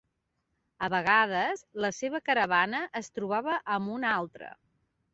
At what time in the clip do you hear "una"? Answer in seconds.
4.01-4.19